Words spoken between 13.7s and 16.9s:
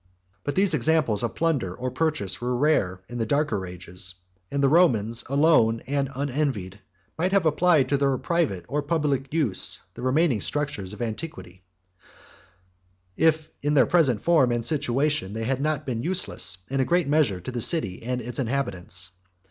their present form and situation they had not been useless in a